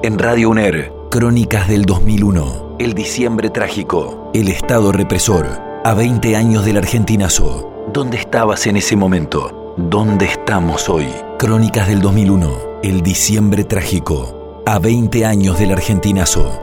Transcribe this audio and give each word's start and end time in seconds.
En 0.00 0.16
Radio 0.16 0.50
UNER, 0.50 0.92
Crónicas 1.10 1.66
del 1.66 1.84
2001. 1.84 2.76
El 2.78 2.94
diciembre 2.94 3.50
trágico. 3.50 4.30
El 4.32 4.46
Estado 4.46 4.92
represor. 4.92 5.48
A 5.84 5.92
20 5.92 6.36
años 6.36 6.64
del 6.64 6.76
argentinazo. 6.76 7.88
¿Dónde 7.92 8.16
estabas 8.16 8.68
en 8.68 8.76
ese 8.76 8.94
momento? 8.94 9.74
¿Dónde 9.76 10.26
estamos 10.26 10.88
hoy? 10.88 11.08
Crónicas 11.36 11.88
del 11.88 12.00
2001. 12.00 12.80
El 12.84 13.02
diciembre 13.02 13.64
trágico. 13.64 14.62
A 14.66 14.78
20 14.78 15.26
años 15.26 15.58
del 15.58 15.72
argentinazo. 15.72 16.62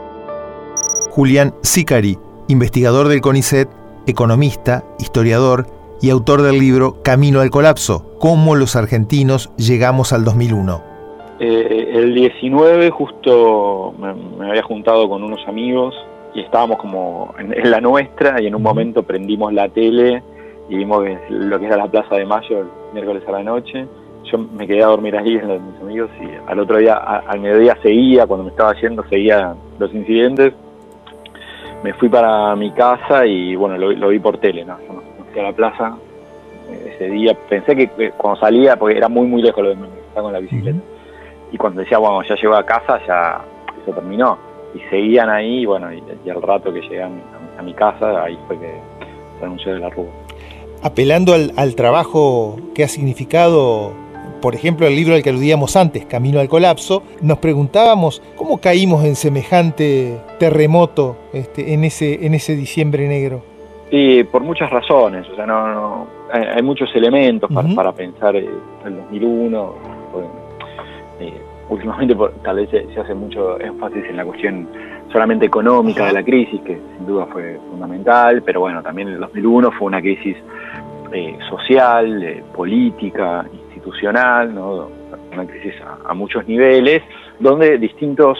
Julián 1.10 1.54
Sicari, 1.62 2.18
investigador 2.48 3.08
del 3.08 3.20
CONICET, 3.20 3.68
economista, 4.06 4.82
historiador 4.98 5.66
y 6.00 6.08
autor 6.08 6.40
del 6.40 6.58
libro 6.58 7.02
Camino 7.02 7.42
al 7.42 7.50
colapso, 7.50 8.16
cómo 8.18 8.54
los 8.54 8.76
argentinos 8.76 9.50
llegamos 9.58 10.14
al 10.14 10.24
2001. 10.24 10.95
Eh, 11.38 11.90
el 11.92 12.14
19 12.14 12.90
justo 12.90 13.94
me, 13.98 14.48
había 14.48 14.62
juntado 14.62 15.06
con 15.06 15.22
unos 15.22 15.46
amigos 15.46 15.94
y 16.34 16.40
estábamos 16.40 16.78
como 16.78 17.34
en, 17.38 17.70
la 17.70 17.80
nuestra 17.80 18.40
y 18.40 18.46
en 18.46 18.54
un 18.54 18.62
momento 18.62 19.02
prendimos 19.02 19.52
la 19.52 19.68
tele 19.68 20.22
y 20.70 20.76
vimos 20.76 21.04
lo 21.28 21.58
que 21.58 21.66
era 21.66 21.76
la 21.76 21.88
Plaza 21.88 22.16
de 22.16 22.24
Mayo 22.24 22.60
el 22.60 22.66
miércoles 22.94 23.22
a 23.28 23.32
la 23.32 23.42
noche. 23.42 23.86
Yo 24.32 24.38
me 24.38 24.66
quedé 24.66 24.82
a 24.82 24.86
dormir 24.86 25.14
ahí 25.16 25.36
en 25.36 25.46
los 25.46 25.60
mis 25.60 25.80
amigos 25.80 26.10
y 26.20 26.50
al 26.50 26.58
otro 26.58 26.78
día, 26.78 26.94
al 26.94 27.38
mediodía 27.38 27.76
seguía, 27.82 28.26
cuando 28.26 28.44
me 28.44 28.50
estaba 28.50 28.72
yendo, 28.80 29.04
seguía 29.08 29.54
los 29.78 29.92
incidentes. 29.94 30.54
Me 31.84 31.92
fui 31.92 32.08
para 32.08 32.56
mi 32.56 32.72
casa 32.72 33.26
y 33.26 33.54
bueno, 33.54 33.76
lo, 33.76 34.08
vi 34.08 34.18
por 34.18 34.38
tele, 34.38 34.64
¿no? 34.64 34.74
a 34.74 35.42
la 35.42 35.52
plaza 35.52 35.96
ese 36.86 37.10
día. 37.10 37.36
Pensé 37.48 37.76
que 37.76 38.10
cuando 38.16 38.40
salía, 38.40 38.76
porque 38.76 38.96
era 38.96 39.08
muy, 39.08 39.26
muy 39.26 39.42
lejos 39.42 39.62
lo 39.62 39.68
de 39.68 39.74
estar 39.74 40.22
con 40.22 40.32
la 40.32 40.40
bicicleta. 40.40 40.80
Y 41.52 41.56
cuando 41.56 41.80
decía, 41.80 41.98
bueno, 41.98 42.22
ya 42.22 42.34
llegó 42.34 42.54
a 42.54 42.64
casa, 42.64 43.00
ya 43.06 43.40
eso 43.82 43.92
terminó. 43.92 44.38
Y 44.74 44.80
seguían 44.90 45.30
ahí, 45.30 45.64
bueno, 45.64 45.88
y, 45.92 46.30
al 46.30 46.42
rato 46.42 46.72
que 46.72 46.80
llegan 46.82 47.20
a, 47.58 47.62
mi 47.62 47.72
casa, 47.72 48.24
ahí 48.24 48.38
fue 48.46 48.58
que 48.58 48.80
se 49.62 49.70
de 49.70 49.78
la 49.78 49.90
Rúa. 49.90 50.06
Apelando 50.82 51.34
al, 51.34 51.52
al 51.56 51.74
trabajo 51.74 52.56
que 52.74 52.84
ha 52.84 52.88
significado 52.88 53.92
por 54.40 54.54
ejemplo, 54.54 54.86
el 54.86 54.94
libro 54.94 55.14
al 55.14 55.22
que 55.22 55.30
aludíamos 55.30 55.76
antes, 55.76 56.04
Camino 56.04 56.40
al 56.40 56.48
Colapso, 56.48 57.02
nos 57.22 57.38
preguntábamos 57.38 58.22
cómo 58.36 58.58
caímos 58.58 59.04
en 59.04 59.16
semejante 59.16 60.18
terremoto 60.38 61.16
este, 61.32 61.74
en, 61.74 61.84
ese, 61.84 62.26
en 62.26 62.34
ese 62.34 62.54
diciembre 62.54 63.08
negro. 63.08 63.42
Sí, 63.90 64.24
por 64.24 64.42
muchas 64.42 64.70
razones. 64.70 65.26
O 65.30 65.36
sea, 65.36 65.46
no, 65.46 66.06
hay, 66.30 66.62
muchos 66.62 66.94
elementos 66.94 67.50
para, 67.74 67.92
pensar 67.92 68.36
el 68.36 68.48
2001. 68.84 69.74
Eh, 71.20 71.32
últimamente 71.68 72.16
tal 72.42 72.56
vez 72.56 72.70
se, 72.70 73.00
hace 73.00 73.14
mucho 73.14 73.60
énfasis 73.60 74.04
en 74.08 74.16
la 74.16 74.24
cuestión 74.24 74.68
solamente 75.12 75.46
económica 75.46 76.06
de 76.06 76.12
la 76.12 76.22
crisis, 76.22 76.60
que 76.62 76.78
sin 76.96 77.06
duda 77.06 77.26
fue 77.26 77.58
fundamental, 77.70 78.42
pero 78.42 78.60
bueno, 78.60 78.82
también 78.82 79.08
el 79.08 79.20
2001 79.20 79.72
fue 79.72 79.86
una 79.86 80.00
crisis 80.00 80.36
eh, 81.12 81.38
social, 81.48 82.22
eh, 82.22 82.42
política, 82.54 83.46
institucional, 83.52 84.54
¿no? 84.54 84.88
una 85.32 85.46
crisis 85.46 85.74
a, 86.04 86.14
muchos 86.14 86.46
niveles, 86.46 87.02
donde 87.38 87.78
distintos 87.78 88.38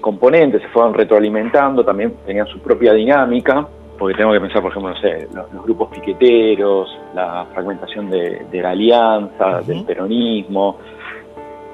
componentes 0.00 0.62
se 0.62 0.68
fueron 0.68 0.94
retroalimentando, 0.94 1.84
también 1.84 2.14
tenían 2.24 2.46
su 2.46 2.60
propia 2.60 2.92
dinámica 2.92 3.66
porque 4.02 4.16
tengo 4.16 4.32
que 4.32 4.40
pensar, 4.40 4.62
por 4.62 4.72
ejemplo, 4.72 4.92
no 4.92 5.00
sé, 5.00 5.28
los, 5.32 5.64
grupos 5.64 5.90
piqueteros, 5.90 6.88
la 7.14 7.46
fragmentación 7.52 8.10
de, 8.10 8.44
la 8.50 8.70
alianza, 8.70 9.60
del 9.62 9.84
peronismo, 9.84 10.78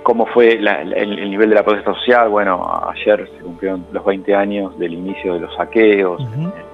cómo 0.09 0.25
fue 0.25 0.53
el, 0.53 1.31
nivel 1.31 1.51
de 1.51 1.55
la 1.55 1.63
protesta 1.63 1.93
social. 1.93 2.31
Bueno, 2.31 2.67
ayer 2.89 3.29
se 3.37 3.45
cumplieron 3.45 3.85
los 3.93 4.03
20 4.07 4.35
años 4.35 4.79
del 4.79 4.95
inicio 4.95 5.35
de 5.35 5.41
los 5.41 5.55
saqueos 5.55 6.19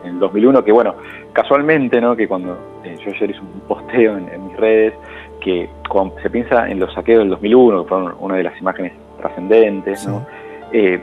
en, 0.04 0.08
el 0.08 0.20
2001, 0.20 0.62
que 0.62 0.70
bueno, 0.70 0.94
casualmente, 1.32 2.00
¿no? 2.00 2.14
Que 2.14 2.28
cuando 2.28 2.56
eh, 2.84 2.96
yo 3.04 3.10
ayer 3.10 3.30
hice 3.30 3.40
un 3.40 3.60
posteo 3.66 4.16
en, 4.18 4.46
mis 4.46 4.56
redes, 4.56 4.94
que 5.40 5.68
cuando 5.88 6.14
se 6.20 6.30
piensa 6.30 6.70
en 6.70 6.78
los 6.78 6.94
saqueos 6.94 7.22
del 7.22 7.30
2001, 7.30 7.82
que 7.82 7.88
fueron 7.88 8.14
una 8.20 8.36
de 8.36 8.44
las 8.44 8.60
imágenes 8.60 8.92
trascendentes, 9.18 10.06
¿no? 10.06 10.24
Eh, 10.72 11.00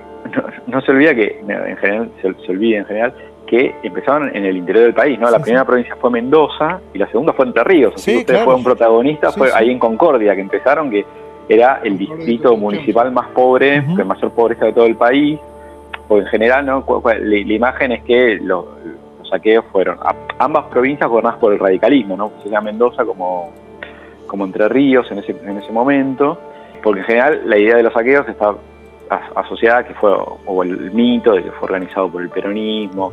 ¿no? 0.68 0.80
se 0.80 0.92
olvida 0.92 1.14
que, 1.14 1.38
en 1.46 1.78
general, 1.80 2.12
se, 2.22 2.34
se 2.46 2.52
olvida 2.54 2.78
en 2.78 2.86
general, 2.86 3.14
que 3.46 3.76
empezaron 3.84 4.34
en 4.34 4.46
el 4.46 4.56
interior 4.56 4.86
del 4.86 4.94
país, 4.94 5.20
¿no? 5.20 5.30
La 5.30 5.40
primera 5.40 5.66
provincia 5.66 5.98
fue 6.00 6.10
Mendoza 6.10 6.80
y 6.94 6.98
la 6.98 7.08
segunda 7.08 7.34
fue 7.34 7.46
Entre 7.46 7.62
Ríos. 7.66 7.96
Sí, 7.98 8.20
ustedes 8.20 8.42
fueron 8.46 8.64
protagonistas, 8.64 9.36
fue 9.36 9.50
ahí 9.54 9.70
en 9.70 9.80
Concordia 9.80 10.34
que 10.34 10.40
empezaron, 10.40 10.90
que 10.90 11.06
era 11.54 11.82
el 11.84 11.98
distrito 11.98 12.56
municipal 12.56 13.12
más 13.12 13.28
pobre, 13.30 13.84
con 13.86 14.08
mayor 14.08 14.32
pobreza 14.32 14.66
de 14.66 14.74
todo 14.74 14.86
el 14.86 14.96
país. 14.96 15.38
Porque 16.08 16.24
en 16.24 16.30
general, 16.30 16.66
¿no? 16.66 16.86
La, 17.04 17.36
imagen 17.36 17.92
es 17.92 18.04
que 18.04 18.38
los, 18.42 18.66
saqueos 19.30 19.66
fueron 19.72 19.98
ambas 20.40 20.66
provincias 20.66 21.10
gobernadas 21.10 21.40
por 21.40 21.52
el 21.52 21.60
radicalismo, 21.60 22.16
¿no? 22.16 22.32
Sea 22.44 22.62
Mendoza 22.62 23.04
como, 23.04 23.52
como 24.28 24.46
Entre 24.46 24.68
Ríos 24.70 25.12
en 25.12 25.20
ese, 25.20 25.36
en 25.44 25.58
ese 25.58 25.72
momento. 25.74 26.38
Porque 26.82 27.02
en 27.02 27.06
general 27.06 27.42
la 27.46 27.58
idea 27.58 27.76
de 27.76 27.84
los 27.84 27.94
saqueos 27.94 28.28
está 28.30 28.56
asociada 29.36 29.84
que 29.84 29.94
fue, 29.96 30.10
o 30.46 30.64
el 30.64 30.92
mito 30.92 31.34
de 31.34 31.44
que 31.44 31.52
fue 31.52 31.66
organizado 31.66 32.10
por 32.10 32.22
el 32.22 32.30
peronismo. 32.30 33.12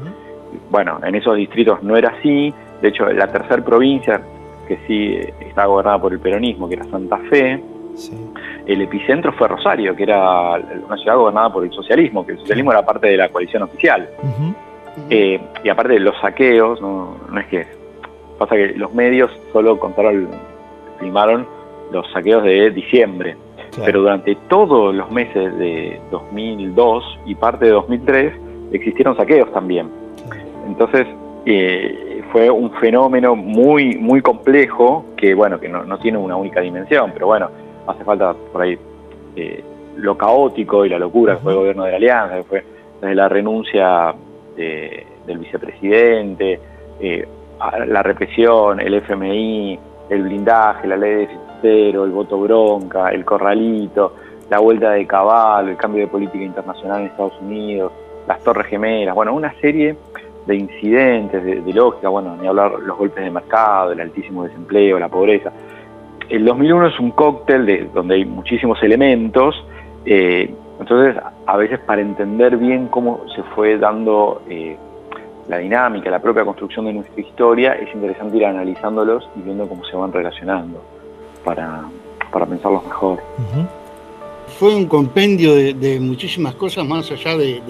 Bueno, 0.71 1.01
en 1.05 1.15
esos 1.17 1.37
distritos 1.37 1.83
no 1.83 1.97
era 1.97 2.11
así. 2.11 2.55
De 2.81 2.89
hecho, 2.89 3.09
la 3.09 3.27
tercera 3.27 3.65
provincia 3.65 4.21
que 4.69 4.79
sí 4.87 5.19
estaba 5.41 5.67
gobernada 5.67 6.01
por 6.01 6.13
el 6.13 6.21
peronismo, 6.21 6.69
que 6.69 6.77
era 6.77 6.85
Santa 6.85 7.19
Fe, 7.31 7.61
el 8.67 8.83
epicentro 8.83 9.33
fue 9.33 9.49
Rosario, 9.49 9.95
que 9.97 10.03
era 10.03 10.55
una 10.87 10.97
ciudad 10.97 11.17
gobernada 11.17 11.53
por 11.53 11.65
el 11.65 11.73
socialismo, 11.73 12.25
que 12.25 12.33
el 12.33 12.39
socialismo 12.39 12.73
era 12.73 12.85
parte 12.85 13.09
de 13.09 13.17
la 13.17 13.29
coalición 13.29 13.63
oficial. 13.63 14.09
Eh, 15.11 15.41
y 15.63 15.69
aparte 15.69 15.95
de 15.95 16.01
los 16.01 16.19
saqueos, 16.21 16.81
no, 16.81 17.17
es 17.39 17.47
que... 17.47 17.67
Pasa 18.39 18.55
que 18.55 18.69
los 18.77 18.95
medios 18.95 19.33
solo 19.53 19.81
contaron, 19.81 20.29
filmaron 21.01 21.45
los 21.91 22.09
saqueos 22.13 22.45
de 22.45 22.71
diciembre. 22.71 23.37
Pero 23.85 24.01
durante 24.01 24.37
todos 24.49 24.95
los 24.95 25.11
meses 25.11 25.57
de 25.59 26.01
2002 26.11 27.21
y 27.27 27.35
parte 27.35 27.67
de 27.67 27.73
2003 27.73 28.33
existieron 28.73 29.17
saqueos 29.17 29.53
también. 29.53 29.89
Entonces 30.67 31.07
eh, 31.47 32.23
fue 32.33 32.51
un 32.51 32.71
fenómeno 32.73 33.35
muy 33.35 33.97
muy 33.97 34.21
complejo 34.21 35.05
que 35.17 35.35
bueno 35.35 35.59
que 35.59 35.69
no, 35.69 35.99
tiene 35.99 36.19
una 36.19 36.37
única 36.37 36.61
dimensión, 36.61 37.11
pero 37.13 37.27
bueno 37.27 37.49
hace 37.89 38.05
falta 38.05 38.35
por 38.53 38.63
ahí 38.63 38.79
eh, 39.37 39.65
lo 39.97 40.17
caótico 40.17 40.85
y 40.85 40.89
la 40.89 40.99
locura 40.99 41.37
que 41.37 41.43
fue 41.43 41.53
el 41.53 41.59
gobierno 41.59 41.85
de 41.85 41.91
la 41.91 41.97
Alianza, 41.97 42.37
que 42.37 42.43
fue 42.45 42.65
desde 43.01 43.15
la 43.15 43.29
renuncia 43.29 44.15
del 44.57 45.39
vicepresidente, 45.39 46.61
eh, 47.01 47.29
la 47.87 48.03
represión, 48.03 48.81
el 48.81 48.95
FMI, 48.95 49.79
el 50.11 50.23
blindaje, 50.23 50.89
la 50.89 50.97
ley 50.97 51.29
de 51.63 51.91
el 51.91 52.11
voto 52.11 52.39
bronca, 52.39 53.11
el 53.11 53.25
corralito, 53.25 54.15
la 54.51 54.61
vuelta 54.61 54.93
de 54.93 55.07
caballo, 55.07 55.71
el 55.71 55.77
cambio 55.77 56.03
de 56.03 56.09
política 56.09 56.45
internacional 56.45 57.01
en 57.01 57.07
Estados 57.09 57.39
Unidos, 57.41 57.93
las 58.27 58.41
torres 58.43 58.67
gemelas, 58.67 59.15
bueno, 59.15 59.35
una 59.35 59.53
serie 59.61 59.97
de 60.47 60.57
incidentes, 60.57 61.45
de, 61.45 61.73
lógica, 61.73 62.09
bueno, 62.09 62.37
ni 62.41 62.47
hablar 62.47 62.73
los 62.81 62.97
golpes 62.97 63.23
de 63.23 63.31
mercado, 63.31 63.93
el 63.93 64.01
altísimo 64.01 64.45
desempleo, 64.45 64.99
la 64.99 65.09
pobreza. 65.09 65.53
El 66.29 66.45
2001 66.45 66.87
es 66.89 67.01
un 67.01 67.11
cóctel 67.13 67.67
de, 67.67 67.89
donde 67.95 68.17
hay 68.17 68.25
muchísimos 68.25 68.83
elementos, 68.83 69.65
eh, 70.05 70.55
entonces 70.79 71.17
a 71.47 71.57
veces 71.57 71.81
para 71.81 72.01
entender 72.01 72.57
bien 72.57 72.89
cómo 72.89 73.21
se 73.35 73.43
fue 73.55 73.79
dando 73.79 74.43
eh, 74.49 74.77
la 75.49 75.59
dinámica, 75.59 76.11
la 76.11 76.21
propia 76.21 76.45
construcción 76.45 76.85
de 76.85 76.93
nuestra 76.93 77.21
historia, 77.21 77.73
es 77.73 77.93
interesante 77.95 78.37
ir 78.37 78.45
analizándolos 78.45 79.29
y 79.37 79.43
viendo 79.43 79.67
cómo 79.67 79.85
se 79.85 79.97
van 79.97 80.13
relacionando 80.13 80.83
para, 81.45 81.85
para 82.31 82.47
pensarlos 82.47 82.85
mejor. 82.85 83.19
Fue 84.57 84.75
un 84.75 84.87
compendio 84.87 85.55
de, 85.55 86.01
muchísimas 86.01 86.55
cosas 86.55 86.87
más 86.87 87.11
allá 87.11 87.37
de, 87.37 87.61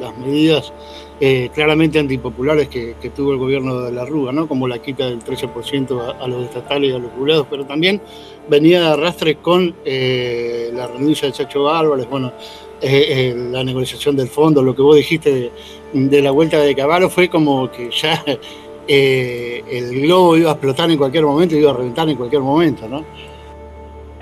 las 0.00 0.16
medidas 0.18 0.72
eh, 1.20 1.50
claramente 1.54 1.98
antipopulares 1.98 2.68
que, 2.68 2.94
tuvo 3.14 3.32
el 3.32 3.38
gobierno 3.38 3.80
de 3.80 3.92
la 3.92 4.04
Rúa, 4.04 4.32
¿no? 4.32 4.48
como 4.48 4.66
la 4.66 4.78
quita 4.78 5.06
del 5.06 5.20
13% 5.20 6.16
a, 6.20 6.26
los 6.26 6.44
estatales 6.44 6.90
y 6.90 6.94
a 6.94 6.98
los 6.98 7.12
jubilados, 7.12 7.46
pero 7.48 7.64
también 7.64 8.00
venía 8.48 8.80
de 8.80 8.86
arrastre 8.88 9.36
con 9.36 9.74
eh, 9.84 10.70
la 10.74 10.86
renuncia 10.86 11.28
de 11.28 11.32
Chacho 11.32 11.70
Álvarez, 11.70 12.08
bueno, 12.08 12.32
eh, 12.80 13.34
la 13.50 13.62
negociación 13.62 14.16
del 14.16 14.28
fondo, 14.28 14.62
lo 14.62 14.74
que 14.74 14.82
vos 14.82 14.96
dijiste 14.96 15.52
de, 15.92 16.22
la 16.22 16.30
vuelta 16.30 16.58
de 16.58 16.74
Caballo 16.74 17.08
fue 17.08 17.28
como 17.28 17.70
que 17.70 17.90
ya 17.90 18.22
el 18.88 20.00
globo 20.02 20.36
iba 20.36 20.50
a 20.50 20.52
explotar 20.54 20.90
en 20.90 20.98
cualquier 20.98 21.24
momento, 21.24 21.56
iba 21.56 21.70
a 21.70 21.74
reventar 21.74 22.08
en 22.08 22.16
cualquier 22.16 22.42
momento, 22.42 22.88
¿no? 22.88 23.04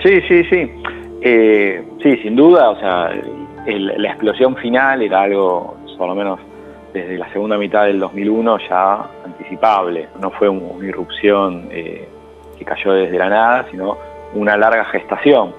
Sí, 0.02 0.20
sí, 0.28 0.42
sí. 0.44 0.99
Eh, 1.20 1.84
sí, 2.02 2.16
sin 2.18 2.36
duda, 2.36 2.70
o 2.70 2.78
sea, 2.78 3.10
la 3.66 4.08
explosión 4.08 4.56
final 4.56 5.02
era 5.02 5.22
algo, 5.22 5.76
por 5.98 6.08
lo 6.08 6.14
menos 6.14 6.40
desde 6.92 7.18
la 7.18 7.30
segunda 7.32 7.56
mitad 7.56 7.84
del 7.84 8.00
2001, 8.00 8.58
ya 8.68 9.06
anticipable. 9.24 10.08
No 10.20 10.30
fue 10.30 10.48
una 10.48 10.86
irrupción 10.86 11.68
eh, 11.70 12.08
que 12.58 12.64
cayó 12.64 12.92
desde 12.92 13.18
la 13.18 13.28
nada, 13.28 13.66
sino 13.70 13.96
una 14.34 14.56
larga 14.56 14.84
gestación. 14.86 15.52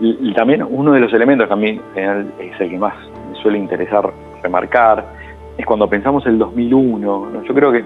y, 0.00 0.32
también 0.34 0.66
uno 0.68 0.92
de 0.92 1.00
los 1.00 1.12
elementos 1.12 1.46
que 1.46 1.52
a 1.52 1.56
mí 1.56 1.68
en 1.68 1.94
general 1.94 2.32
es 2.38 2.60
el 2.60 2.70
que 2.70 2.78
más 2.78 2.94
me 3.30 3.36
suele 3.42 3.58
interesar 3.58 4.10
remarcar, 4.42 5.04
es 5.56 5.66
cuando 5.66 5.88
pensamos 5.88 6.24
el 6.26 6.38
2001. 6.38 7.42
Yo 7.42 7.54
creo 7.54 7.72
que 7.72 7.84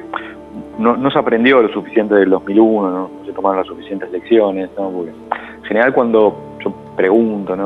no, 0.78 1.10
se 1.10 1.18
aprendió 1.18 1.62
lo 1.62 1.68
suficiente 1.72 2.14
del 2.14 2.30
2001, 2.30 2.90
no, 2.90 3.10
se 3.24 3.32
tomaron 3.32 3.58
las 3.58 3.66
suficientes 3.66 4.10
lecciones, 4.10 4.68
porque 4.76 5.10
en 5.10 5.64
general 5.64 5.92
cuando 5.92 6.51
pregunto 6.96 7.56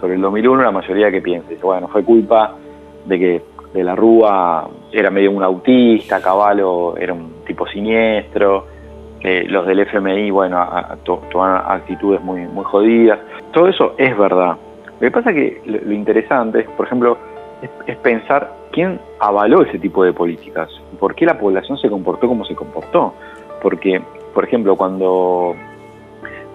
sobre 0.00 0.14
el 0.14 0.20
2001, 0.20 0.62
la 0.62 0.70
mayoría 0.70 1.10
que 1.10 1.20
piensa, 1.20 1.48
dice, 1.48 1.62
bueno, 1.62 1.88
fue 1.88 2.04
culpa 2.04 2.56
de 3.06 3.18
que 3.18 3.42
de 3.72 3.84
la 3.84 3.94
Rúa 3.94 4.68
era 4.92 5.10
medio 5.10 5.30
un 5.30 5.42
autista, 5.42 6.20
Caballo 6.20 6.96
era 6.96 7.12
un 7.12 7.32
tipo 7.46 7.66
siniestro, 7.66 8.66
los 9.22 9.66
del 9.66 9.80
FMI, 9.80 10.30
bueno, 10.30 10.66
tomaron 11.04 11.62
actitudes 11.66 12.20
muy, 12.22 12.40
muy 12.42 12.64
jodidas. 12.64 13.20
Todo 13.52 13.68
eso 13.68 13.94
es 13.96 14.16
verdad. 14.16 14.56
Lo 15.00 15.00
que 15.00 15.10
pasa 15.10 15.30
es 15.30 15.36
que 15.36 15.62
lo, 15.64 15.92
interesante 15.92 16.60
es, 16.60 16.68
por 16.70 16.86
ejemplo, 16.86 17.16
es, 17.86 17.96
pensar 17.98 18.52
quién 18.72 19.00
avaló 19.20 19.62
ese 19.62 19.78
tipo 19.78 20.04
de 20.04 20.12
políticas, 20.12 20.68
por 20.98 21.14
qué 21.14 21.26
la 21.26 21.38
población 21.38 21.78
se 21.78 21.88
comportó 21.88 22.28
como 22.28 22.44
se 22.44 22.54
comportó. 22.54 23.14
Porque, 23.60 24.02
por 24.34 24.44
ejemplo, 24.44 24.76
cuando 24.76 25.54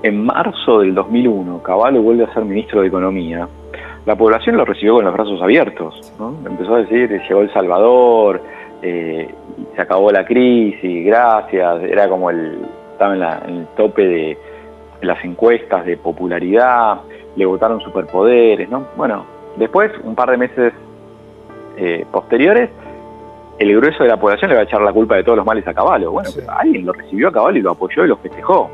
en 0.03 0.25
marzo 0.25 0.79
del 0.79 0.93
2001 0.93 1.61
Caballo 1.63 2.01
vuelve 2.01 2.25
a 2.25 2.33
ser 2.33 2.45
ministro 2.45 2.81
de 2.81 2.87
Economía, 2.87 3.47
la 4.05 4.15
población 4.15 4.55
lo 4.55 4.63
recibió 4.63 4.95
con 4.95 5.05
los 5.05 5.13
brazos 5.13 5.41
abiertos. 5.41 6.13
¿no? 6.17 6.33
Empezó 6.45 6.75
a 6.75 6.79
decir, 6.79 7.09
llegó 7.27 7.41
El 7.41 7.51
Salvador, 7.51 8.41
eh, 8.81 9.29
se 9.75 9.81
acabó 9.81 10.11
la 10.11 10.25
crisis, 10.25 11.05
gracias, 11.05 11.83
era 11.83 12.07
como 12.07 12.29
el, 12.29 12.59
estaba 12.93 13.15
en, 13.15 13.55
el 13.55 13.67
tope 13.75 14.07
de, 14.07 14.37
las 15.01 15.23
encuestas 15.25 15.85
de 15.85 15.97
popularidad, 15.97 17.01
le 17.35 17.45
votaron 17.45 17.81
superpoderes, 17.81 18.69
¿no? 18.69 18.87
Bueno, 18.95 19.25
después, 19.57 19.91
un 20.03 20.15
par 20.15 20.31
de 20.31 20.37
meses 20.37 20.73
eh, 21.75 22.05
posteriores, 22.11 22.69
el 23.59 23.75
grueso 23.75 24.03
de 24.03 24.09
la 24.09 24.17
población 24.17 24.49
le 24.49 24.55
va 24.55 24.61
a 24.61 24.63
echar 24.63 24.81
la 24.81 24.93
culpa 24.93 25.15
de 25.15 25.23
todos 25.23 25.37
los 25.37 25.45
males 25.45 25.67
a 25.67 25.73
Caballo. 25.73 26.11
Bueno, 26.11 26.29
alguien 26.47 26.85
lo 26.85 26.93
recibió 26.93 27.27
a 27.27 27.31
Caballo 27.31 27.57
y 27.57 27.61
lo 27.61 27.71
apoyó 27.71 28.05
y 28.05 28.07
lo 28.07 28.17
festejó. 28.17 28.69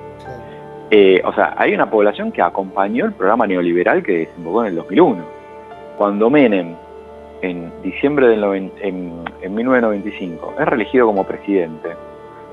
Eh, 0.95 1.23
o 1.25 1.33
sea, 1.33 1.55
hay 1.57 1.73
una 1.73 1.89
población 1.89 2.31
que 2.31 2.43
acompañó 2.43 3.05
el 3.05 3.13
programa 3.13 3.47
neoliberal 3.47 4.03
que 4.03 4.27
desembocó 4.27 4.61
en 4.61 4.67
el 4.67 4.75
2001. 4.75 5.23
Cuando 5.97 6.29
Menem, 6.29 6.75
en 7.41 7.71
diciembre 7.81 8.27
del 8.27 8.43
en, 8.79 9.23
1995, 9.55 10.53
es 10.59 10.65
reelegido 10.67 11.07
como 11.07 11.23
presidente, 11.23 11.89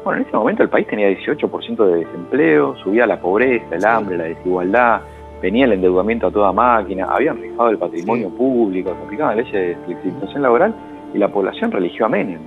bueno, 0.03 0.23
en 0.23 0.27
ese 0.27 0.35
momento 0.35 0.63
el 0.63 0.71
país 0.71 0.87
tenía 0.87 1.11
18% 1.11 1.85
de 1.85 1.97
desempleo, 2.07 2.75
subía 2.77 3.05
la 3.05 3.21
pobreza, 3.21 3.77
el 3.77 3.85
hambre, 3.85 4.17
la 4.17 4.25
desigualdad, 4.25 5.03
venía 5.43 5.67
el 5.67 5.75
endeudamiento 5.75 6.29
a 6.29 6.31
toda 6.31 6.51
máquina, 6.51 7.09
habían 7.11 7.43
rifado 7.43 7.69
el 7.69 7.77
patrimonio 7.77 8.31
público, 8.31 8.95
se 8.95 9.05
aplicaban 9.05 9.37
leyes 9.37 9.53
de 9.53 9.77
flexibilización 9.85 10.41
laboral 10.41 10.75
y 11.13 11.19
la 11.19 11.29
población 11.29 11.71
religió 11.71 12.07
a 12.07 12.09
Menem 12.09 12.41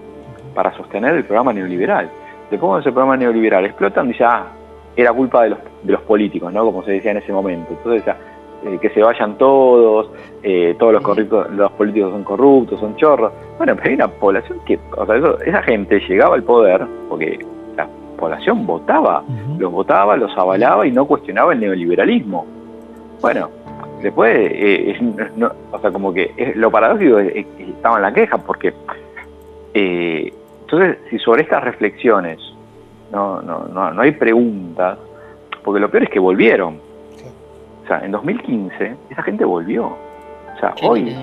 para 0.55 0.75
sostener 0.75 1.13
el 1.13 1.25
programa 1.25 1.53
neoliberal. 1.53 2.09
Después 2.49 2.61
cuando 2.61 2.79
ese 2.79 2.91
programa 2.91 3.15
neoliberal 3.15 3.65
explotan, 3.65 4.07
dice, 4.07 4.23
ah, 4.23 4.47
era 4.95 5.11
culpa 5.13 5.43
de 5.43 5.49
los, 5.51 5.59
de 5.83 5.93
los 5.93 6.01
políticos, 6.01 6.53
¿no? 6.53 6.65
Como 6.65 6.83
se 6.83 6.91
decía 6.91 7.11
en 7.11 7.17
ese 7.17 7.31
momento. 7.31 7.71
Entonces, 7.71 8.03
eh, 8.65 8.77
que 8.81 8.89
se 8.91 9.01
vayan 9.01 9.37
todos, 9.37 10.09
eh, 10.41 10.75
todos 10.79 10.93
los, 10.93 11.51
los 11.51 11.71
políticos 11.73 12.11
son 12.11 12.23
corruptos, 12.23 12.79
son 12.79 12.95
chorros. 12.95 13.33
Bueno, 13.57 13.75
pero 13.75 13.89
hay 13.89 13.95
una 13.95 14.07
población 14.07 14.59
que, 14.65 14.79
o 14.95 15.05
sea, 15.05 15.15
esa 15.45 15.63
gente 15.63 15.99
llegaba 15.99 16.35
al 16.35 16.43
poder 16.43 16.85
porque 17.09 17.39
la 17.75 17.87
población 18.17 18.65
votaba, 18.65 19.23
los 19.57 19.71
votaba, 19.71 20.15
los 20.15 20.31
avalaba 20.37 20.87
y 20.87 20.91
no 20.91 21.05
cuestionaba 21.05 21.53
el 21.53 21.59
neoliberalismo. 21.59 22.45
Bueno, 23.21 23.49
después, 24.01 24.33
eh, 24.33 24.97
o 25.71 25.79
sea, 25.79 25.91
como 25.91 26.13
que 26.13 26.53
lo 26.55 26.71
paradójico 26.71 27.19
es, 27.19 27.33
que 27.33 27.63
estaba 27.63 27.97
en 27.97 28.01
la 28.03 28.13
queja 28.13 28.37
porque, 28.37 28.73
entonces, 29.73 30.97
si 31.09 31.19
sobre 31.19 31.41
estas 31.41 31.63
reflexiones 31.63 32.39
no, 33.13 33.43
no, 33.43 33.65
no, 33.67 33.93
no 33.93 34.01
hay 34.01 34.11
preguntas, 34.11 34.97
porque 35.63 35.79
lo 35.79 35.89
peor 35.89 36.03
es 36.03 36.09
que 36.09 36.19
volvieron. 36.19 36.79
O 37.83 37.87
sea, 37.87 37.99
en 38.03 38.11
2015 38.11 38.95
esa 39.11 39.23
gente 39.23 39.45
volvió. 39.45 39.85
O 39.85 40.59
sea, 40.59 40.73
hoy 40.81 41.15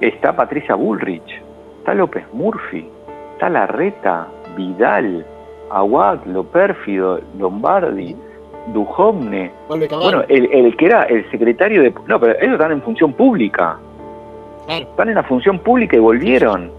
está 0.00 0.34
Patricia 0.34 0.74
Bullrich, 0.74 1.42
está 1.78 1.92
López 1.92 2.24
Murphy, 2.32 2.88
está 3.34 3.50
Larreta, 3.50 4.26
Vidal, 4.56 5.26
Aguad, 5.70 6.24
Lo 6.24 6.44
Pérfido, 6.44 7.20
Lombardi, 7.38 8.16
Dujovne. 8.72 9.50
Bueno, 9.68 10.22
el, 10.28 10.50
el, 10.50 10.76
que 10.76 10.86
era 10.86 11.02
el 11.04 11.30
secretario 11.30 11.82
de... 11.82 11.94
No, 12.06 12.18
pero 12.18 12.38
ellos 12.40 12.54
están 12.54 12.72
en 12.72 12.82
función 12.82 13.12
pública. 13.12 13.76
Están 14.68 15.10
en 15.10 15.14
la 15.16 15.22
función 15.24 15.58
pública 15.58 15.96
y 15.96 16.00
volvieron. 16.00 16.70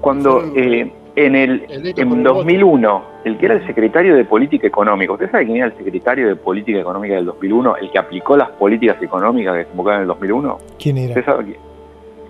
Cuando 0.00 0.44
eh, 0.54 0.92
en 1.26 1.34
el 1.34 1.66
en 1.68 2.22
2001, 2.22 3.02
el 3.24 3.38
que 3.38 3.46
era 3.46 3.56
el 3.56 3.66
secretario 3.66 4.14
de 4.14 4.24
Política 4.24 4.68
Económica, 4.68 5.12
¿usted 5.12 5.30
sabe 5.30 5.46
quién 5.46 5.56
era 5.56 5.66
el 5.66 5.76
secretario 5.76 6.28
de 6.28 6.36
Política 6.36 6.78
Económica 6.78 7.16
del 7.16 7.24
2001? 7.24 7.76
El 7.76 7.90
que 7.90 7.98
aplicó 7.98 8.36
las 8.36 8.50
políticas 8.50 9.02
económicas 9.02 9.56
que 9.56 9.64
se 9.64 9.70
invocaron 9.70 9.98
en 9.98 10.02
el 10.02 10.08
2001. 10.08 10.58
¿Quién 10.78 10.98
era? 10.98 11.20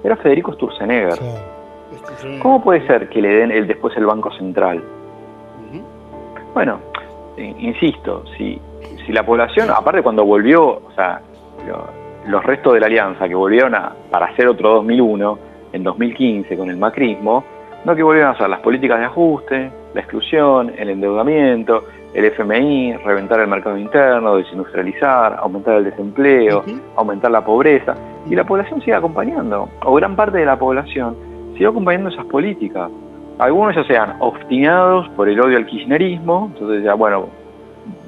Era 0.02 0.16
Federico 0.16 0.54
Sturzenegger. 0.54 1.18
¿Cómo 2.40 2.62
puede 2.64 2.86
ser 2.86 3.10
que 3.10 3.20
le 3.20 3.28
den 3.28 3.50
el, 3.50 3.66
después 3.66 3.94
el 3.96 4.06
Banco 4.06 4.32
Central? 4.32 4.82
Bueno, 6.54 6.80
insisto, 7.36 8.24
si, 8.36 8.58
si 9.04 9.12
la 9.12 9.24
población, 9.24 9.68
aparte 9.70 10.02
cuando 10.02 10.24
volvió, 10.24 10.64
o 10.66 10.92
sea, 10.94 11.20
los 12.26 12.42
restos 12.42 12.72
de 12.72 12.80
la 12.80 12.86
alianza 12.86 13.28
que 13.28 13.34
volvieron 13.34 13.74
a, 13.74 13.92
para 14.10 14.26
hacer 14.26 14.48
otro 14.48 14.76
2001, 14.76 15.38
en 15.74 15.82
2015 15.84 16.56
con 16.56 16.70
el 16.70 16.78
macrismo, 16.78 17.44
no 17.88 17.96
que 17.96 18.02
volvieron 18.02 18.30
a 18.30 18.34
hacer 18.34 18.50
las 18.50 18.60
políticas 18.60 18.98
de 18.98 19.06
ajuste, 19.06 19.72
la 19.94 20.00
exclusión, 20.00 20.72
el 20.76 20.90
endeudamiento, 20.90 21.84
el 22.12 22.26
FMI, 22.26 22.98
reventar 22.98 23.40
el 23.40 23.48
mercado 23.48 23.78
interno, 23.78 24.36
desindustrializar, 24.36 25.38
aumentar 25.40 25.76
el 25.76 25.84
desempleo, 25.84 26.64
aumentar 26.96 27.30
la 27.30 27.42
pobreza, 27.42 27.94
y 28.28 28.34
la 28.34 28.44
población 28.44 28.80
sigue 28.80 28.94
acompañando, 28.94 29.70
o 29.84 29.94
gran 29.94 30.14
parte 30.16 30.36
de 30.36 30.44
la 30.44 30.58
población 30.58 31.16
sigue 31.54 31.66
acompañando 31.66 32.10
esas 32.10 32.26
políticas. 32.26 32.90
Algunos 33.38 33.74
ya 33.74 33.84
sean 33.84 34.16
obstinados 34.20 35.08
por 35.10 35.28
el 35.28 35.40
odio 35.40 35.56
al 35.56 35.64
kirchnerismo, 35.64 36.50
entonces 36.52 36.84
ya, 36.84 36.92
bueno, 36.92 37.28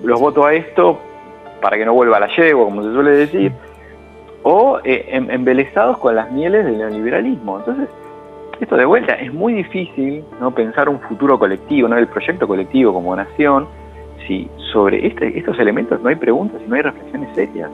los 0.05 0.21
voto 0.21 0.45
a 0.45 0.53
esto 0.53 0.99
para 1.63 1.79
que 1.79 1.87
no 1.87 1.95
vuelva 1.95 2.19
a 2.19 2.21
la 2.21 2.29
yegua, 2.37 2.67
como 2.67 2.83
se 2.83 2.93
suele 2.93 3.13
decir, 3.13 3.53
o 4.43 4.79
eh, 4.85 5.07
em, 5.09 5.31
embelezados 5.31 5.97
con 5.99 6.17
las 6.17 6.31
mieles 6.31 6.67
del 6.67 6.77
neoliberalismo. 6.77 7.61
Entonces, 7.61 7.89
esto 8.61 8.77
de 8.77 8.85
vuelta. 8.85 9.15
Es 9.15 9.33
muy 9.33 9.55
difícil 9.55 10.25
no 10.41 10.55
pensar 10.55 10.89
un 10.89 11.01
futuro 11.01 11.39
colectivo, 11.39 11.89
no 11.89 11.97
el 11.97 12.09
proyecto 12.09 12.47
colectivo 12.47 12.93
como 12.93 13.15
nación, 13.17 13.67
si 14.27 14.49
sobre 14.73 15.07
este, 15.07 15.39
estos 15.39 15.59
elementos 15.59 16.01
no 16.03 16.09
hay 16.09 16.17
preguntas 16.17 16.61
y 16.65 16.69
no 16.69 16.77
hay 16.77 16.83
reflexiones 16.83 17.35
serias. 17.35 17.71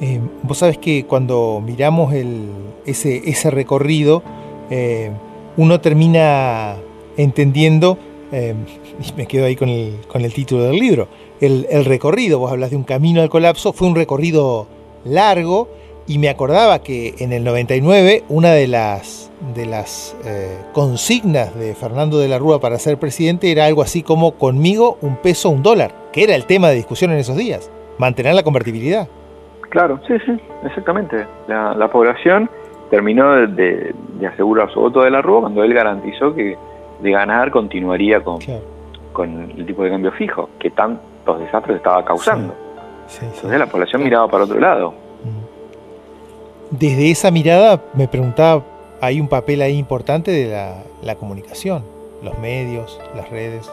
Eh, 0.00 0.20
vos 0.42 0.58
sabés 0.58 0.78
que 0.78 1.04
cuando 1.06 1.62
miramos 1.64 2.12
ese 2.12 3.50
recorrido, 3.50 4.22
eh, 4.70 5.10
uno 5.56 5.80
termina 5.80 6.74
entendiendo, 7.16 7.96
eh, 8.32 8.54
y 9.00 9.12
me 9.16 9.26
quedo 9.26 9.46
ahí 9.46 9.56
con 9.56 9.68
el, 9.68 9.94
con 10.08 10.22
el 10.22 10.34
título 10.34 10.64
del 10.64 10.76
libro, 10.76 11.08
el, 11.40 11.66
el, 11.70 11.84
recorrido, 11.84 12.38
vos 12.38 12.52
hablas 12.52 12.70
de 12.70 12.76
un 12.76 12.84
camino 12.84 13.22
al 13.22 13.30
colapso, 13.30 13.72
fue 13.72 13.88
un 13.88 13.94
recorrido 13.94 14.66
largo 15.04 15.68
y 16.06 16.18
me 16.18 16.28
acordaba 16.28 16.78
que 16.80 17.14
en 17.18 17.32
el 17.32 17.44
99 17.44 18.24
una 18.28 18.50
de 18.50 18.66
las 18.68 19.32
de 19.54 19.66
las 19.66 20.16
eh, 20.24 20.56
consignas 20.72 21.54
de 21.58 21.74
Fernando 21.74 22.18
de 22.18 22.28
la 22.28 22.38
Rúa 22.38 22.60
para 22.60 22.78
ser 22.78 22.98
presidente 22.98 23.50
era 23.50 23.66
algo 23.66 23.82
así 23.82 24.02
como 24.02 24.32
conmigo 24.32 24.98
un 25.02 25.16
peso, 25.16 25.50
un 25.50 25.62
dólar, 25.62 25.92
que 26.12 26.24
era 26.24 26.34
el 26.34 26.46
tema 26.46 26.68
de 26.68 26.76
discusión 26.76 27.10
en 27.10 27.18
esos 27.18 27.36
días, 27.36 27.70
mantener 27.98 28.34
la 28.34 28.42
convertibilidad. 28.42 29.08
Claro, 29.68 30.00
sí, 30.06 30.14
sí, 30.24 30.40
exactamente. 30.64 31.26
La, 31.48 31.88
población 31.88 32.48
terminó 32.88 33.46
de, 33.46 33.94
asegurar 34.26 34.72
su 34.72 34.80
voto 34.80 35.02
de 35.02 35.10
la 35.10 35.20
Rúa 35.20 35.42
cuando 35.42 35.62
él 35.64 35.74
garantizó 35.74 36.34
que 36.34 36.56
de 37.00 37.10
ganar 37.10 37.50
continuaría 37.50 38.22
con, 38.22 38.38
con 39.12 39.50
el 39.50 39.66
tipo 39.66 39.82
de 39.82 39.90
cambio 39.90 40.12
fijo, 40.12 40.48
que 40.58 40.70
tantos 40.70 41.40
desastres 41.40 41.76
estaba 41.76 42.04
causando. 42.04 42.54
Entonces 43.20 43.58
la 43.58 43.66
población 43.66 44.02
miraba 44.02 44.28
para 44.28 44.44
otro 44.44 44.58
lado. 44.58 45.05
Desde 46.70 47.10
esa 47.10 47.30
mirada 47.30 47.82
me 47.94 48.08
preguntaba 48.08 48.62
hay 49.00 49.20
un 49.20 49.28
papel 49.28 49.62
ahí 49.62 49.76
importante 49.76 50.30
de 50.30 50.50
la, 51.02 51.14
comunicación, 51.16 51.82
los 52.22 52.38
medios, 52.38 53.00
las 53.14 53.28
redes. 53.30 53.70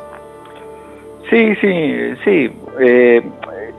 Sí, 1.29 1.55
sí, 1.55 2.13
sí. 2.23 2.51
Eh, 2.79 3.21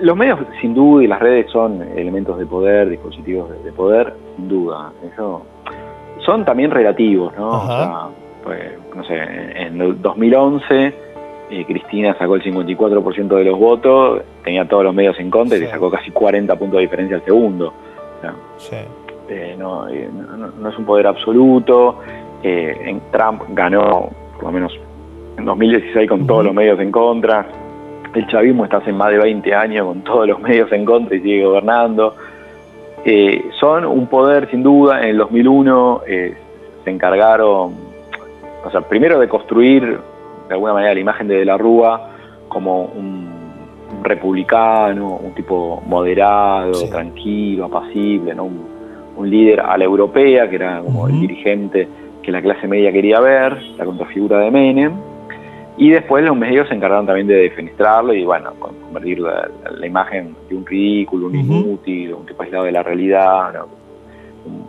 los 0.01 0.17
medios, 0.17 0.41
sin 0.61 0.75
duda, 0.75 1.05
y 1.05 1.07
las 1.07 1.21
redes 1.21 1.51
son 1.51 1.83
elementos 1.97 2.39
de 2.39 2.47
poder, 2.47 2.89
dispositivos 2.89 3.51
de, 3.63 3.73
poder, 3.73 4.15
sin 4.37 4.49
duda. 4.49 4.91
Eso 5.13 5.43
son 6.25 6.45
también 6.45 6.71
relativos, 6.71 7.37
¿no? 7.37 7.51
O 7.51 7.67
sea, 7.67 8.09
pues, 8.43 8.73
no 8.95 9.05
sé, 9.05 9.17
en 9.17 10.01
2011 10.01 10.95
eh, 11.51 11.65
Cristina 11.67 12.17
sacó 12.19 12.37
el 12.37 12.43
54% 12.43 13.37
de 13.37 13.45
los 13.45 13.59
votos, 13.59 14.23
tenía 14.43 14.67
todos 14.67 14.85
los 14.85 14.95
medios 14.95 15.19
en 15.21 15.31
contra 15.31 15.59
y 15.59 15.61
le 15.61 15.71
sacó 15.71 15.91
casi 15.91 16.11
40 16.11 16.59
puntos 16.59 16.79
de 16.79 16.83
diferencia 16.83 17.17
al 17.17 17.25
segundo. 17.25 17.73
Eh, 19.29 19.57
no, 19.59 19.89
es 19.89 20.79
un 20.79 20.85
poder 20.85 21.07
absoluto. 21.07 22.01
en 22.43 23.01
Trump 23.11 23.43
ganó, 23.51 24.11
por 24.35 24.45
lo 24.45 24.53
menos 24.53 24.79
en 25.39 25.45
2016, 25.45 26.09
con 26.09 26.27
todos 26.27 26.45
los 26.45 26.55
medios 26.55 26.79
en 26.81 26.91
contra. 26.91 27.47
El 28.15 28.27
chavismo 28.29 28.65
está 28.65 28.77
hace 28.77 28.93
más 28.93 29.11
de 29.11 29.19
20 29.19 29.55
años 29.55 29.87
con 29.87 30.03
todos 30.03 30.29
los 30.29 30.41
medios 30.49 30.71
en 30.73 30.85
contra 30.85 31.17
y 31.17 31.21
sigue 31.21 31.45
gobernando. 31.45 32.15
son 33.59 33.85
un 33.85 34.07
poder, 34.07 34.51
sin 34.51 34.63
duda. 34.63 35.03
En 35.03 35.11
el 35.11 35.19
2001 35.19 36.03
se 36.85 36.91
encargaron, 36.91 37.75
o 38.65 38.71
sea, 38.71 38.83
primero 38.83 39.19
de 39.19 39.29
construir 39.29 39.99
de 40.49 40.55
alguna 40.55 40.75
manera 40.75 40.95
la 40.95 41.01
imagen 41.01 41.29
de 41.29 41.37
De 41.37 41.45
la 41.45 41.57
Rúa 41.57 42.11
como 42.49 42.85
un, 42.85 43.33
republicano, 44.03 45.17
un 45.17 45.35
tipo 45.35 45.83
moderado, 45.87 46.73
tranquilo, 46.91 47.67
apacible, 47.67 48.35
¿no? 48.35 48.45
un, 48.45 48.74
líder 49.23 49.61
a 49.61 49.77
la 49.77 49.85
europea, 49.85 50.49
que 50.49 50.57
era 50.57 50.81
como 50.81 51.07
el 51.09 51.21
dirigente 51.21 51.89
que 52.23 52.33
la 52.33 52.41
clase 52.43 52.67
media 52.67 52.91
quería 52.91 53.21
ver, 53.21 53.63
la 53.77 53.85
contrafigura 53.85 54.39
de 54.39 54.51
Menem. 54.51 54.93
Y 55.77 55.91
después 55.91 56.25
los 56.25 56.37
medios 56.37 56.69
se 56.69 56.75
encargaron 56.75 57.07
también 57.07 57.27
de 57.27 57.35
defenestrarlo 57.35 58.15
y, 58.15 58.25
bueno, 58.25 58.53
convertir 58.59 59.19
la, 59.19 59.49
imagen 59.87 60.35
de 60.49 60.57
un 60.57 60.65
ridículo, 60.65 61.27
un 61.27 61.35
inútil, 61.35 62.15
un 62.15 62.27
tipo 62.27 62.43
aislado 62.43 62.65
de 62.65 62.73
la 62.73 62.83
realidad, 62.83 63.65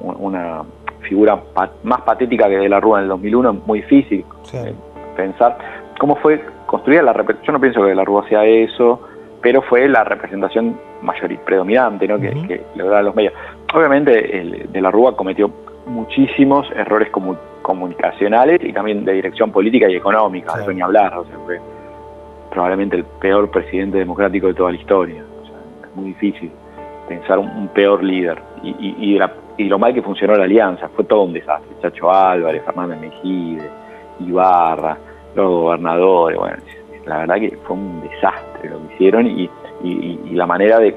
una 0.01 0.63
figura 1.01 1.39
más 1.83 2.01
patética 2.01 2.49
que 2.49 2.57
de 2.57 2.69
la 2.69 2.79
Rúa 2.79 2.99
en 2.99 3.03
el 3.03 3.09
2001, 3.09 3.53
muy 3.65 3.81
difícil. 3.81 4.25
Eh, 4.53 4.73
pensar 5.15 5.57
cómo 5.99 6.15
fue 6.15 6.43
construida 6.65 7.03
la 7.03 7.13
Yo 7.43 7.51
no 7.51 7.59
pienso 7.59 7.85
que 7.85 7.93
la 7.93 8.03
Rúa 8.03 8.27
sea 8.27 8.43
eso, 8.45 9.01
pero 9.41 9.61
fue 9.61 9.87
la 9.87 10.03
representación 10.03 10.75
mayor 11.03 11.37
predominante 11.45 12.07
¿no? 12.07 12.19
que, 12.19 12.31
que 12.47 12.61
lograron 12.75 13.05
los 13.05 13.15
medios. 13.15 13.33
Obviamente 13.73 14.39
el, 14.39 14.71
de 14.71 14.81
la 14.81 14.91
Rúa 14.91 15.15
cometió 15.15 15.51
muchísimos 15.85 16.69
errores 16.71 17.09
comunicacionales 17.61 18.61
y 18.63 18.73
también 18.73 19.05
de 19.05 19.13
dirección 19.13 19.51
política 19.51 19.89
y 19.89 19.95
económica, 19.95 20.55
de 20.55 20.63
eso 20.63 20.71
ni 20.71 20.81
hablar, 20.81 21.17
o 21.17 21.25
sea, 21.25 21.37
fue 21.45 21.59
probablemente 22.51 22.95
el 22.95 23.03
peor 23.03 23.51
presidente 23.51 23.97
democrático 23.97 24.47
de 24.47 24.53
toda 24.53 24.71
la 24.71 24.77
historia. 24.77 25.23
es 25.83 25.95
muy 25.95 26.05
difícil 26.05 26.51
pensar 27.07 27.37
un, 27.37 27.67
peor 27.69 28.03
líder 28.03 28.41
y, 28.63 29.19
y, 29.57 29.67
lo 29.69 29.77
mal 29.77 29.93
que 29.93 30.01
funcionó 30.01 30.35
la 30.35 30.45
alianza, 30.45 30.89
fue 30.89 31.05
todo 31.05 31.23
un 31.23 31.33
desastre. 31.33 31.69
Chacho 31.81 32.11
Álvarez, 32.11 32.63
Fernández 32.65 32.99
Mejide, 32.99 33.69
Ibarra, 34.19 34.97
los 35.35 35.49
gobernadores, 35.49 36.37
bueno, 36.37 36.57
la 37.05 37.19
verdad 37.19 37.35
que 37.35 37.57
fue 37.63 37.75
un 37.75 38.01
desastre 38.01 38.69
lo 38.69 38.87
que 38.87 38.93
hicieron 38.95 39.27
y, 39.27 39.49
la 40.31 40.45
manera 40.45 40.79
de, 40.79 40.95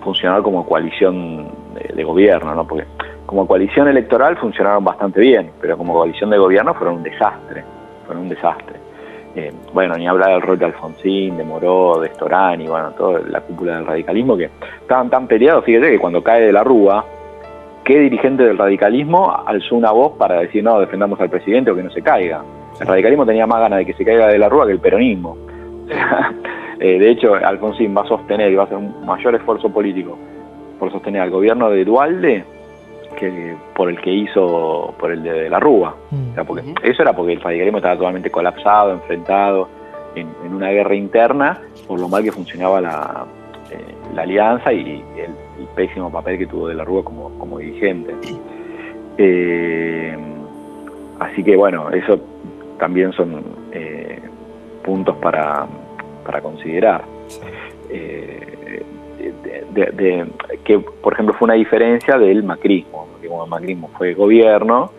funcionar 0.00 0.42
como 0.42 0.66
coalición 0.66 1.48
de, 1.94 2.04
gobierno, 2.04 2.54
¿no? 2.54 2.66
Porque 2.66 2.86
como 3.26 3.46
coalición 3.46 3.88
electoral 3.88 4.36
funcionaron 4.36 4.84
bastante 4.84 5.20
bien, 5.20 5.50
pero 5.60 5.76
como 5.76 5.92
coalición 5.92 6.30
de 6.30 6.38
gobierno 6.38 6.74
fueron 6.74 6.96
un 6.96 7.02
desastre, 7.02 7.64
fueron 8.06 8.24
un 8.24 8.28
desastre. 8.28 8.76
Eh, 9.36 9.52
bueno, 9.72 9.94
ni 9.94 10.08
hablar 10.08 10.30
del 10.30 10.42
rol 10.42 10.58
de 10.58 10.64
Alfonsín, 10.64 11.36
de 11.36 11.44
Moró, 11.44 12.00
de 12.00 12.08
Storani, 12.08 12.66
bueno, 12.66 12.90
toda 12.92 13.20
la 13.20 13.40
cúpula 13.40 13.76
del 13.76 13.86
radicalismo 13.86 14.36
que 14.36 14.50
estaban 14.80 15.08
tan 15.08 15.28
peleados, 15.28 15.64
fíjate 15.64 15.90
que 15.90 15.98
cuando 15.98 16.22
cae 16.22 16.42
de 16.42 16.52
la 16.52 16.64
Rúa, 16.64 17.04
¿qué 17.84 18.00
dirigente 18.00 18.42
del 18.42 18.58
radicalismo 18.58 19.32
alzó 19.46 19.76
una 19.76 19.92
voz 19.92 20.18
para 20.18 20.40
decir, 20.40 20.64
no, 20.64 20.80
defendamos 20.80 21.20
al 21.20 21.30
presidente 21.30 21.70
o 21.70 21.76
que 21.76 21.84
no 21.84 21.90
se 21.90 22.02
caiga? 22.02 22.42
El 22.80 22.86
radicalismo 22.86 23.24
tenía 23.24 23.46
más 23.46 23.60
ganas 23.60 23.78
de 23.80 23.86
que 23.86 23.92
se 23.92 24.04
caiga 24.04 24.26
de 24.26 24.38
la 24.38 24.48
rúa 24.48 24.66
que 24.66 24.72
el 24.72 24.80
peronismo. 24.80 25.36
Eh, 26.80 26.98
de 26.98 27.10
hecho, 27.10 27.34
Alfonsín 27.34 27.94
va 27.94 28.02
a 28.02 28.08
sostener 28.08 28.50
y 28.50 28.54
va 28.54 28.62
a 28.62 28.66
hacer 28.66 28.78
un 28.78 29.04
mayor 29.04 29.34
esfuerzo 29.34 29.68
político 29.68 30.16
por 30.78 30.90
sostener 30.90 31.20
al 31.20 31.30
gobierno 31.30 31.68
de 31.68 31.84
Dualde 31.84 32.44
que 33.18 33.54
por 33.74 33.90
el 33.90 34.00
que 34.00 34.10
hizo 34.10 34.94
por 34.98 35.12
el 35.12 35.22
de, 35.22 35.50
la 35.50 35.60
Rúa. 35.60 35.94
Mm. 36.10 36.40
porque 36.46 36.64
Eso 36.82 37.02
era 37.02 37.12
porque 37.12 37.34
el 37.34 37.40
radicalismo 37.40 37.78
estaba 37.78 37.96
totalmente 37.96 38.30
colapsado, 38.30 38.92
enfrentado 38.92 39.68
en, 40.14 40.28
una 40.50 40.70
guerra 40.70 40.94
interna 40.94 41.60
por 41.86 42.00
lo 42.00 42.08
mal 42.08 42.22
que 42.22 42.32
funcionaba 42.32 42.80
la, 42.80 43.26
eh, 43.70 44.18
alianza 44.18 44.72
y 44.72 45.04
el, 45.16 45.50
pésimo 45.74 46.10
papel 46.10 46.38
que 46.38 46.46
tuvo 46.46 46.68
de 46.68 46.74
la 46.74 46.84
Rúa 46.84 47.04
como, 47.04 47.30
como 47.38 47.58
dirigente. 47.58 48.14
Eh, 49.18 50.16
así 51.18 51.44
que 51.44 51.54
bueno, 51.54 51.90
eso 51.90 52.18
también 52.78 53.12
son 53.12 53.42
eh, 53.72 54.18
puntos 54.82 55.16
para, 55.16 55.66
para 56.30 56.42
considerar. 56.42 57.02
Eh, 57.90 58.84
de, 59.74 60.26
que, 60.64 60.78
por 60.78 61.12
ejemplo, 61.12 61.34
fue 61.34 61.46
una 61.46 61.54
diferencia 61.54 62.18
del 62.18 62.44
macrismo, 62.44 63.08
el 63.20 63.48
macrismo 63.48 63.90
fue 63.98 64.14
gobierno, 64.14 64.92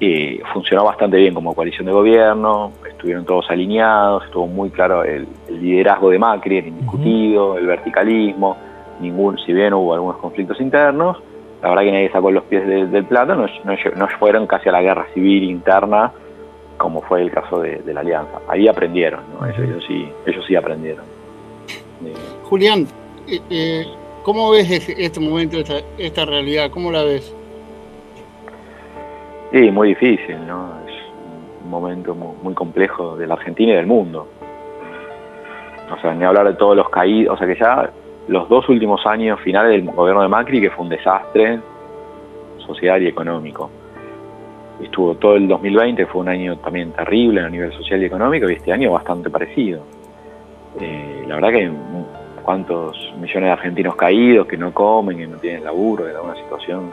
y 0.00 0.38
funcionó 0.52 0.84
bastante 0.84 1.16
bien 1.16 1.34
como 1.34 1.54
coalición 1.54 1.86
de 1.86 1.92
gobierno, 1.92 2.72
estuvieron 2.88 3.24
todos 3.24 3.48
alineados, 3.50 4.24
estuvo 4.24 4.46
muy 4.46 4.70
claro 4.70 5.04
el, 5.04 5.28
liderazgo 5.48 6.10
de 6.10 6.18
Macri, 6.18 6.58
el 6.58 6.68
indiscutido, 6.68 7.56
el 7.56 7.66
verticalismo, 7.66 8.56
ningún, 9.00 9.38
si 9.38 9.52
bien 9.52 9.74
hubo 9.74 9.94
algunos 9.94 10.16
conflictos 10.18 10.60
internos, 10.60 11.18
la 11.62 11.70
verdad 11.70 11.82
que 11.82 11.92
nadie 11.92 12.10
sacó 12.10 12.30
los 12.30 12.44
pies 12.44 12.66
del 12.66 13.04
plato, 13.04 13.34
no, 13.34 13.46
no, 13.64 14.08
fueron 14.18 14.46
casi 14.46 14.68
a 14.68 14.72
la 14.72 14.82
guerra 14.82 15.06
civil 15.14 15.44
interna, 15.44 16.12
como 16.78 17.02
fue 17.02 17.20
el 17.20 17.30
caso 17.30 17.60
de, 17.60 17.82
la 17.92 18.00
Alianza. 18.00 18.40
Ahí 18.48 18.68
aprendieron, 18.68 19.20
¿no? 19.38 19.46
ellos, 19.46 19.84
sí, 19.86 20.08
ellos 20.24 20.44
sí 20.46 20.56
aprendieron. 20.56 21.04
Julián, 22.44 22.86
eh, 23.26 23.40
eh, 23.50 23.86
¿cómo 24.22 24.50
ves 24.50 24.88
este 24.88 25.20
momento, 25.20 25.58
esta, 25.98 26.24
realidad? 26.24 26.70
¿Cómo 26.70 26.90
la 26.90 27.02
ves? 27.02 27.34
Sí, 29.52 29.70
muy 29.70 29.88
difícil, 29.88 30.46
¿no? 30.46 30.72
Es 30.86 30.94
un 31.64 31.70
momento 31.70 32.14
muy, 32.14 32.54
complejo 32.54 33.16
de 33.16 33.26
la 33.26 33.34
Argentina 33.34 33.72
y 33.72 33.76
del 33.76 33.86
mundo. 33.86 34.28
O 35.90 36.00
sea, 36.00 36.14
ni 36.14 36.24
hablar 36.24 36.46
de 36.46 36.54
todos 36.54 36.76
los 36.76 36.88
caídos, 36.90 37.34
o 37.34 37.38
sea 37.38 37.46
que 37.46 37.58
ya 37.58 37.90
los 38.28 38.48
dos 38.48 38.68
últimos 38.68 39.04
años 39.06 39.40
finales 39.40 39.72
del 39.72 39.94
gobierno 39.94 40.22
de 40.22 40.28
Macri, 40.28 40.60
que 40.60 40.70
fue 40.70 40.84
un 40.84 40.90
desastre 40.90 41.60
social 42.58 43.02
y 43.02 43.08
económico 43.08 43.70
estuvo 44.82 45.14
todo 45.14 45.36
el 45.36 45.48
2020, 45.48 46.06
fue 46.06 46.20
un 46.22 46.28
año 46.28 46.56
también 46.58 46.92
terrible 46.92 47.40
a 47.40 47.48
nivel 47.48 47.72
social 47.72 48.02
y 48.02 48.06
económico, 48.06 48.48
y 48.48 48.54
este 48.54 48.72
año 48.72 48.92
bastante 48.92 49.30
parecido. 49.30 49.82
Eh, 50.80 51.24
la 51.26 51.36
verdad 51.36 51.50
que 51.50 51.58
hay 51.58 51.72
cuántos 52.42 52.96
millones 53.20 53.48
de 53.48 53.50
argentinos 53.50 53.96
caídos 53.96 54.46
que 54.46 54.56
no 54.56 54.72
comen, 54.72 55.18
que 55.18 55.26
no 55.26 55.36
tienen 55.36 55.64
laburo, 55.64 56.08
era 56.08 56.22
una 56.22 56.34
situación 56.36 56.90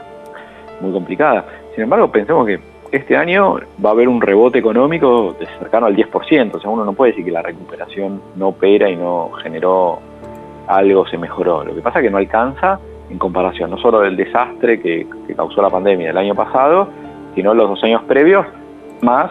muy 0.80 0.92
complicada. 0.92 1.46
Sin 1.74 1.84
embargo, 1.84 2.10
pensemos 2.10 2.46
que 2.46 2.60
este 2.92 3.16
año 3.16 3.56
va 3.84 3.90
a 3.90 3.92
haber 3.92 4.08
un 4.08 4.20
rebote 4.20 4.58
económico 4.58 5.34
cercano 5.58 5.86
al 5.86 5.96
10%, 5.96 6.54
o 6.54 6.60
sea, 6.60 6.70
uno 6.70 6.84
no 6.84 6.92
puede 6.92 7.12
decir 7.12 7.24
que 7.24 7.30
la 7.30 7.42
recuperación 7.42 8.20
no 8.36 8.48
opera 8.48 8.88
y 8.90 8.96
no 8.96 9.30
generó 9.42 9.98
algo, 10.66 11.06
se 11.06 11.18
mejoró. 11.18 11.64
Lo 11.64 11.74
que 11.74 11.80
pasa 11.80 12.00
es 12.00 12.04
que 12.04 12.10
no 12.10 12.18
alcanza 12.18 12.78
en 13.08 13.18
comparación 13.18 13.70
no 13.70 13.78
solo 13.78 14.00
del 14.00 14.16
desastre 14.16 14.80
que, 14.80 15.06
que 15.26 15.34
causó 15.34 15.62
la 15.62 15.70
pandemia 15.70 16.10
el 16.10 16.18
año 16.18 16.34
pasado, 16.34 16.88
sino 17.36 17.54
los 17.54 17.68
dos 17.68 17.84
años 17.84 18.02
previos, 18.08 18.44
más 19.02 19.30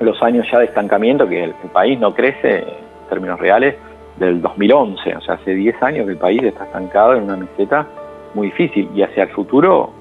los 0.00 0.20
años 0.22 0.46
ya 0.50 0.58
de 0.58 0.66
estancamiento, 0.66 1.26
que 1.26 1.44
el, 1.44 1.54
país 1.72 1.98
no 1.98 2.12
crece 2.12 2.58
en 2.58 3.08
términos 3.08 3.38
reales 3.40 3.76
del 4.16 4.42
2011, 4.42 5.16
o 5.16 5.20
sea, 5.20 5.34
hace 5.34 5.54
10 5.54 5.82
años 5.82 6.06
que 6.06 6.12
el 6.12 6.18
país 6.18 6.42
está 6.42 6.64
estancado 6.64 7.14
en 7.14 7.22
una 7.22 7.36
meseta 7.36 7.86
muy 8.34 8.48
difícil. 8.48 8.90
Y 8.94 9.02
hacia 9.02 9.22
el 9.22 9.30
futuro 9.30 9.92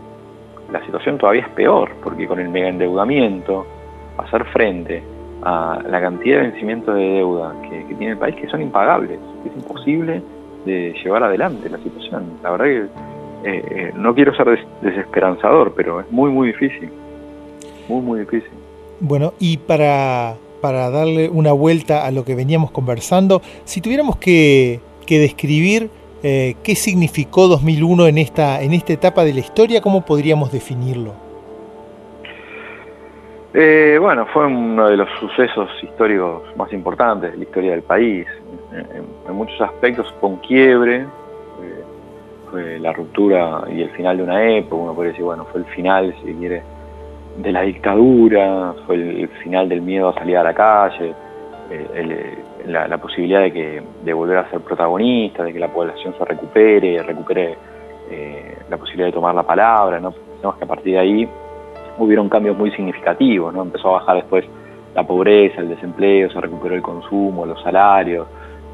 la 0.72 0.84
situación 0.84 1.18
todavía 1.18 1.44
es 1.44 1.50
peor, 1.50 1.92
porque 2.04 2.28
con 2.28 2.40
el 2.40 2.50
mega 2.50 2.68
endeudamiento, 2.70 3.66
hacer 4.18 4.44
frente 4.46 5.04
a 5.44 5.80
la 5.88 6.02
cantidad 6.02 6.38
de 6.38 6.48
vencimientos 6.50 6.96
de 6.96 7.02
deuda 7.02 7.54
que, 7.62 7.86
tiene 7.96 8.14
el 8.14 8.18
país 8.18 8.36
que 8.36 8.48
son 8.48 8.62
impagables, 8.62 9.20
es 9.46 9.56
imposible 9.56 10.22
de 10.66 10.94
llevar 11.04 11.24
adelante 11.24 11.70
la 11.70 11.78
situación. 11.78 12.24
La 12.44 12.52
verdad 12.52 12.66
que 12.66 12.80
eh, 13.50 13.66
eh, 13.70 13.92
no 13.96 14.16
quiero 14.16 14.36
ser 14.36 14.60
desesperanzador, 14.82 15.74
pero 15.76 16.02
es 16.02 16.12
muy, 16.12 16.32
muy 16.32 16.48
difícil 16.48 16.90
muy, 17.88 18.02
muy 18.02 18.20
difícil. 18.22 18.52
Bueno, 19.00 19.34
y 19.40 19.58
para, 19.58 20.36
para 20.62 20.90
darle 20.90 21.30
una 21.30 21.52
vuelta 21.52 22.06
a 22.06 22.12
lo 22.12 22.26
que 22.26 22.36
veníamos 22.36 22.72
conversando, 22.72 23.42
si 23.64 23.82
tuviéramos 23.82 24.18
que, 24.18 24.80
describir 25.08 25.90
eh, 26.24 26.56
qué 26.64 26.76
significó 26.76 27.48
2001 27.48 28.08
en 28.08 28.18
esta, 28.18 28.62
en 28.62 28.74
esta 28.74 28.94
etapa 28.94 29.24
de 29.24 29.34
la 29.34 29.40
historia, 29.40 29.82
¿cómo 29.82 30.04
podríamos 30.06 30.52
definirlo? 30.52 31.14
Eh, 33.54 33.98
bueno, 34.00 34.26
fue 34.28 34.46
uno 34.46 34.90
de 34.90 34.98
los 34.98 35.10
sucesos 35.20 35.70
históricos 35.82 36.44
más 36.58 36.72
importantes 36.74 37.32
de 37.32 37.38
la 37.38 37.44
historia 37.44 37.72
del 37.72 37.84
país. 37.84 38.28
En, 38.72 39.34
muchos 39.34 39.60
aspectos 39.62 40.14
fue 40.20 40.30
un 40.30 40.38
quiebre, 40.38 41.06
fue 42.50 42.80
la 42.80 42.92
ruptura 42.94 43.64
y 43.72 43.82
el 43.82 43.90
final 43.92 44.18
de 44.18 44.24
una 44.24 44.44
época, 44.58 44.76
uno 44.76 44.94
puede 44.94 45.10
decir, 45.10 45.24
bueno, 45.24 45.46
fue 45.46 45.62
el 45.62 45.66
final, 45.68 46.14
si 46.24 46.34
quiere, 46.34 46.62
de 47.38 47.52
la 47.52 47.62
dictadura, 47.62 48.74
fue 48.86 48.96
el 48.96 49.30
final 49.44 49.70
del 49.70 49.82
miedo 49.82 50.10
a 50.10 50.14
salir 50.14 50.38
a 50.38 50.44
la 50.44 50.54
calle, 50.54 51.14
eh, 51.70 52.38
la, 52.66 52.98
posibilidad 52.98 53.42
de, 53.42 53.52
que, 53.52 53.84
de 54.04 54.14
volver 54.14 54.38
a 54.38 54.50
ser 54.50 54.62
protagonista, 54.62 55.44
de 55.44 55.54
que 55.54 55.60
la 55.60 55.68
población 55.68 56.14
se 56.18 56.26
recupere, 56.26 57.02
recupere 57.04 57.58
eh, 58.10 58.58
la 58.70 58.78
posibilidad 58.78 59.08
de 59.08 59.14
tomar 59.14 59.36
la 59.36 59.44
palabra, 59.44 60.00
¿no? 60.00 60.14
Que 60.58 60.64
a 60.64 60.68
partir 60.68 60.94
de 60.94 61.00
ahí 61.00 61.30
hubieron 61.98 62.30
cambios 62.30 62.58
muy 62.58 62.72
significativos, 62.72 63.54
¿no? 63.54 63.64
Empezó 63.64 63.90
a 63.90 64.00
bajar 64.00 64.16
después 64.18 64.46
la 64.96 65.06
pobreza, 65.06 65.62
el 65.62 65.70
desempleo, 65.70 66.30
se 66.30 66.40
recuperó 66.40 66.76
el 66.76 66.82
consumo, 66.82 67.46
los 67.46 67.62
salarios, 67.62 68.28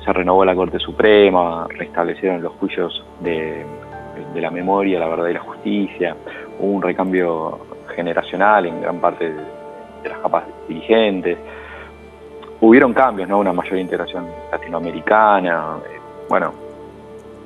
se 0.03 0.13
renovó 0.13 0.45
la 0.45 0.55
Corte 0.55 0.79
Suprema, 0.79 1.67
restablecieron 1.69 2.41
los 2.41 2.53
juicios 2.53 3.03
de, 3.21 3.65
la 4.35 4.51
memoria, 4.51 4.99
la 4.99 5.07
verdad 5.07 5.27
y 5.27 5.33
la 5.33 5.39
justicia, 5.39 6.15
hubo 6.59 6.71
un 6.71 6.81
recambio 6.81 7.59
generacional 7.93 8.65
en 8.65 8.81
gran 8.81 8.99
parte 8.99 9.31
de, 9.31 10.09
las 10.09 10.19
capas 10.19 10.43
dirigentes, 10.67 11.37
hubieron 12.59 12.93
cambios, 12.93 13.29
¿no? 13.29 13.39
Una 13.39 13.53
mayor 13.53 13.77
integración 13.77 14.25
latinoamericana, 14.51 15.77
eh, 15.85 15.97
bueno, 16.27 16.51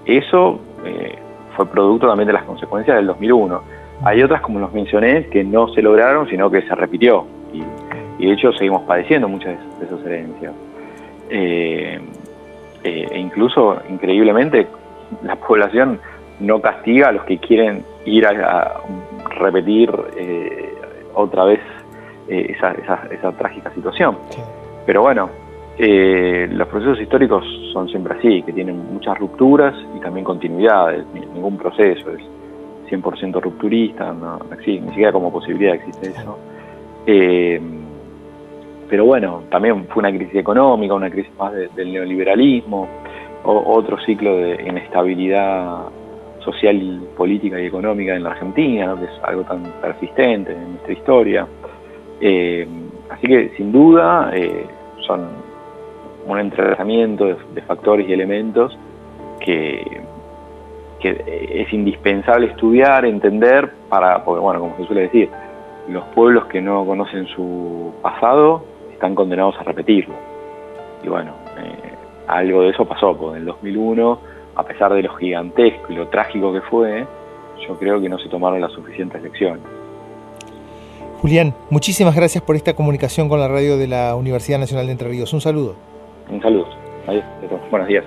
eso 0.05 0.59
eh, 0.83 1.15
fue 1.55 1.67
producto 1.67 2.07
también 2.07 2.27
de 2.27 2.33
las 2.33 2.43
consecuencias 2.43 2.97
del 2.97 3.05
2001. 3.07 3.61
Hay 4.03 4.23
otras, 4.23 4.41
como 4.41 4.59
los 4.59 4.73
mencioné, 4.73 5.27
que 5.27 5.43
no 5.43 5.67
se 5.69 5.81
lograron, 5.81 6.27
sino 6.29 6.49
que 6.49 6.61
se 6.63 6.73
repitió. 6.73 7.25
Y, 7.53 7.63
de 8.25 8.33
hecho 8.33 8.51
seguimos 8.53 8.81
padeciendo 8.83 9.27
muchas 9.27 9.57
de 9.79 9.85
esas 9.85 10.03
herencias. 10.05 10.53
Eh, 11.29 11.99
e 12.83 13.19
incluso, 13.19 13.79
increíblemente, 13.89 14.67
la 15.23 15.35
población 15.35 15.99
no 16.39 16.61
castiga 16.61 17.09
a 17.09 17.11
los 17.11 17.23
que 17.23 17.37
quieren 17.37 17.83
ir 18.07 18.25
a, 18.25 18.81
repetir 19.39 19.91
eh, 20.17 20.73
otra 21.13 21.45
vez 21.45 21.59
esa, 22.27 22.71
esa, 23.11 23.31
trágica 23.33 23.71
situación. 23.73 24.17
Pero 24.85 25.01
bueno, 25.03 25.29
los 25.77 26.67
procesos 26.67 26.99
históricos 26.99 27.45
son 27.71 27.87
siempre 27.87 28.15
así, 28.17 28.41
que 28.41 28.51
tienen 28.51 28.93
muchas 28.93 29.17
rupturas 29.17 29.75
y 29.95 29.99
también 29.99 30.25
continuidades, 30.25 31.05
ningún 31.13 31.57
proceso 31.57 32.11
es 32.11 32.21
100% 32.89 33.41
rupturista, 33.41 34.13
no, 34.13 34.39
ni 34.65 34.89
siquiera 34.89 35.11
como 35.11 35.31
posibilidad 35.31 35.75
existe 35.75 36.09
eso. 36.09 36.37
Eh, 37.05 37.61
pero 38.89 39.05
bueno, 39.05 39.43
también 39.49 39.85
fue 39.87 40.01
una 40.01 40.11
crisis 40.11 40.35
económica, 40.35 40.93
una 40.93 41.09
crisis 41.09 41.31
más 41.37 41.53
del 41.53 41.91
neoliberalismo, 41.91 42.87
otro 43.43 43.97
ciclo 44.05 44.35
de 44.37 44.63
inestabilidad 44.67 45.83
social, 46.39 47.01
política 47.15 47.59
y 47.59 47.65
económica 47.65 48.15
en 48.15 48.23
la 48.23 48.31
Argentina, 48.31 48.95
que 48.97 49.05
es 49.05 49.23
algo 49.23 49.43
tan 49.43 49.63
persistente 49.81 50.53
en 50.53 50.71
nuestra 50.71 50.93
historia. 50.93 51.47
Eh, 52.19 52.67
así 53.09 53.27
que 53.27 53.49
sin 53.57 53.71
duda 53.71 54.31
eh, 54.33 54.65
son 55.05 55.27
un 56.25 56.39
entrenamiento 56.39 57.25
de 57.25 57.61
factores 57.61 58.07
y 58.09 58.13
elementos 58.13 58.77
que, 59.39 60.01
que 60.99 61.61
es 61.61 61.71
indispensable 61.73 62.47
estudiar, 62.47 63.05
entender, 63.05 63.71
para, 63.89 64.23
porque 64.23 64.41
bueno, 64.41 64.59
como 64.59 64.77
se 64.77 64.85
suele 64.85 65.01
decir, 65.03 65.29
los 65.87 66.03
pueblos 66.15 66.45
que 66.45 66.61
no 66.61 66.85
conocen 66.85 67.27
su 67.27 67.93
pasado 68.01 68.63
están 68.91 69.15
condenados 69.15 69.55
a 69.59 69.63
repetirlo. 69.63 70.15
Y 71.03 71.07
bueno, 71.07 71.31
eh, 71.57 71.93
algo 72.27 72.63
de 72.63 72.69
eso 72.69 72.85
pasó, 72.85 73.15
porque 73.15 73.37
en 73.37 73.41
el 73.43 73.45
2001, 73.45 74.19
a 74.57 74.63
pesar 74.63 74.91
de 74.93 75.03
lo 75.03 75.13
gigantesco 75.15 75.93
y 75.93 75.95
lo 75.95 76.07
trágico 76.07 76.51
que 76.51 76.61
fue, 76.61 77.05
yo 77.67 77.77
creo 77.77 78.01
que 78.01 78.09
no 78.09 78.17
se 78.17 78.27
tomaron 78.27 78.59
las 78.59 78.71
suficientes 78.71 79.21
lecciones. 79.21 79.63
Julián, 81.21 81.53
muchísimas 81.69 82.15
gracias 82.15 82.43
por 82.43 82.55
esta 82.55 82.75
comunicación 82.75 83.29
con 83.29 83.39
la 83.39 83.47
radio 83.47 83.77
de 83.77 83.87
la 83.87 84.15
Universidad 84.15 84.59
Nacional 84.59 84.87
de 84.87 84.91
Entre 84.91 85.09
Ríos. 85.09 85.31
Un 85.33 85.41
saludo. 85.41 85.75
Un 86.29 86.41
saludo. 86.41 86.67
Buenos 87.69 87.87
días. 87.87 88.03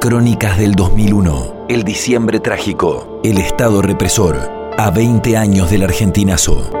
Crónicas 0.00 0.58
del 0.58 0.74
2001, 0.74 1.66
el 1.68 1.82
diciembre 1.82 2.40
trágico, 2.40 3.20
el 3.24 3.38
Estado 3.38 3.82
represor, 3.82 4.36
a 4.78 4.90
20 4.90 5.36
años 5.36 5.70
del 5.70 5.82
argentinazo. 5.82 6.75